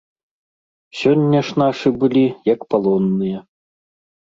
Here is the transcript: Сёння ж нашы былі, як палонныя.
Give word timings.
Сёння 1.01 1.43
ж 1.51 1.59
нашы 1.63 1.93
былі, 2.05 2.25
як 2.53 2.59
палонныя. 2.75 3.47